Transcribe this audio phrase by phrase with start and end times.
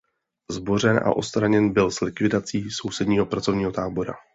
[0.51, 4.13] Zbořen a odstraněn byl s likvidací sousedního pracovního tábora.